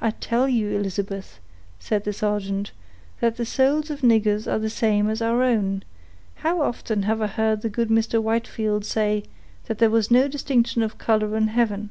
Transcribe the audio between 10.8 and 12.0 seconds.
of color in heaven.